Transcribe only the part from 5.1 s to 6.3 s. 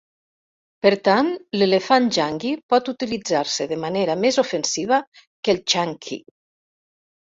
que el xiangqi.